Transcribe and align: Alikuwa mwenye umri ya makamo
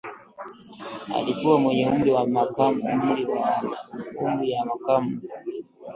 Alikuwa 1.15 1.59
mwenye 1.59 1.85
umri 1.87 2.11
ya 4.53 4.65
makamo 4.73 5.19